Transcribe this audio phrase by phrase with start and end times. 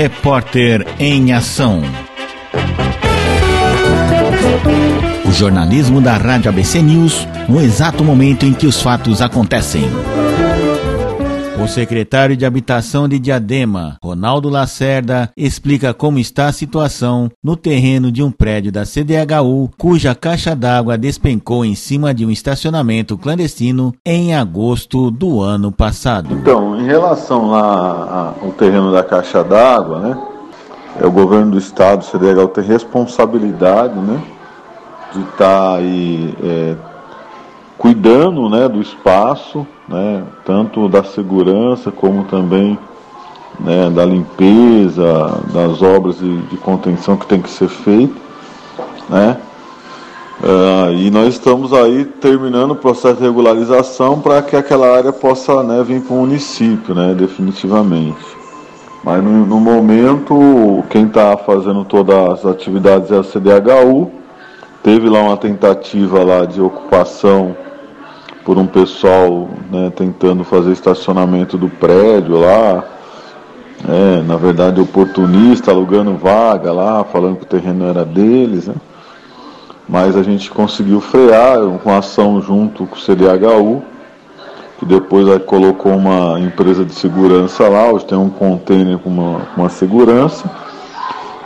[0.00, 1.82] Repórter em Ação.
[5.26, 9.82] O jornalismo da Rádio ABC News no exato momento em que os fatos acontecem.
[11.62, 18.10] O secretário de Habitação de Diadema, Ronaldo Lacerda, explica como está a situação no terreno
[18.10, 23.92] de um prédio da CDHU, cuja caixa d'água despencou em cima de um estacionamento clandestino
[24.06, 26.32] em agosto do ano passado.
[26.32, 30.18] Então, em relação lá ao terreno da caixa d'água, né?
[30.98, 34.18] É o governo do estado, o CDHU, tem responsabilidade, né?
[35.12, 36.74] De estar tá aí é,
[37.80, 42.78] cuidando né, do espaço, né, tanto da segurança como também
[43.58, 48.14] né, da limpeza, das obras de, de, contenção que tem que ser feito.
[49.08, 49.34] Né,
[50.42, 55.62] uh, e nós estamos aí terminando o processo de regularização para que aquela área possa
[55.62, 58.26] né, vir para o município, né, definitivamente.
[59.02, 64.10] Mas no, no momento, quem está fazendo todas as atividades é a CDHU.
[64.82, 67.56] Teve lá uma tentativa lá de ocupação
[68.50, 72.84] por um pessoal né, tentando fazer estacionamento do prédio lá.
[73.88, 78.66] É, na verdade, oportunista alugando vaga lá, falando que o terreno era deles.
[78.66, 78.74] Né?
[79.88, 83.84] Mas a gente conseguiu frear com ação junto com o CDHU,
[84.80, 89.42] que depois aí colocou uma empresa de segurança lá, hoje tem um container com uma,
[89.56, 90.50] uma segurança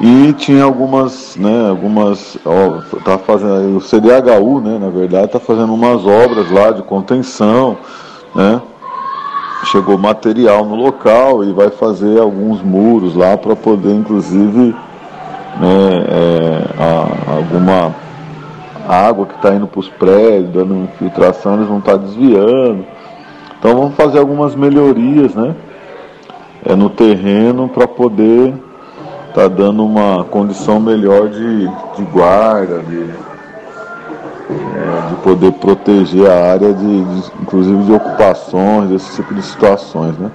[0.00, 5.74] e tinha algumas, né, algumas, ó, tá fazendo, o CDHU, né, na verdade, está fazendo
[5.74, 7.76] umas obras lá de contenção,
[8.34, 8.62] né,
[9.64, 14.74] chegou material no local e vai fazer alguns muros lá para poder, inclusive,
[15.60, 17.94] né, é, a, alguma
[18.88, 22.86] água que está indo para os prédios, dando infiltração, eles vão estar tá desviando.
[23.58, 25.54] Então vamos fazer algumas melhorias, né,
[26.64, 28.54] é, no terreno para poder
[29.30, 33.10] está dando uma condição melhor de, de guarda, de,
[34.50, 40.18] é, de poder proteger a área, de, de, inclusive de ocupações, desse tipo de situações.
[40.18, 40.30] Né?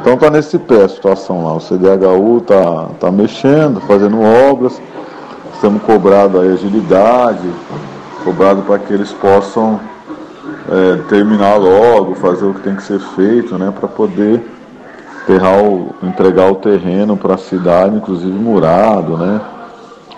[0.00, 1.54] Então está nesse pé a situação lá.
[1.54, 4.82] O CDHU está tá mexendo, fazendo obras,
[5.54, 7.48] estamos cobrando a agilidade,
[8.24, 9.78] cobrado para que eles possam
[10.68, 14.53] é, terminar logo, fazer o que tem que ser feito, né, para poder
[15.24, 19.40] enterrar o, entregar o terreno para a cidade, inclusive murado, né?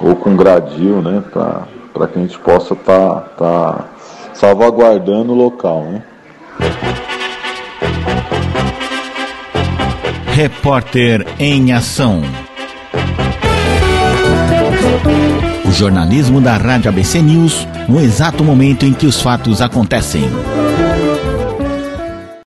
[0.00, 1.22] Ou com gradil, né?
[1.32, 3.84] Para que a gente possa estar tá, tá
[4.34, 6.02] salvaguardando o local, né?
[10.34, 12.20] Repórter em ação.
[15.64, 20.28] O jornalismo da Rádio ABC News no exato momento em que os fatos acontecem.